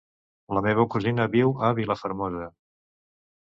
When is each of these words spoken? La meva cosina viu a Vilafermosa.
La 0.57 0.63
meva 0.67 0.85
cosina 0.95 1.29
viu 1.37 1.55
a 1.69 1.71
Vilafermosa. 1.83 2.51